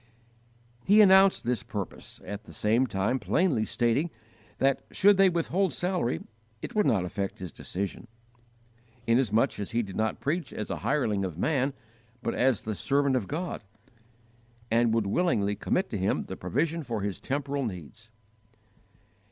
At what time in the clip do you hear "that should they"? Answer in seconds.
4.57-5.29